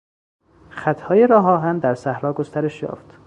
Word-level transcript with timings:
خطهای 0.69 1.27
راه 1.27 1.45
آهن 1.47 1.79
در 1.79 1.95
صحرا 1.95 2.33
گسترش 2.33 2.81
یافت. 2.81 3.17